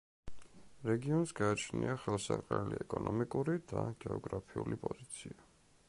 [0.89, 5.51] რეგიონს გააჩნია ხელსაყრელი ეკონომიკური და გეოგრაფიული პოზიცია.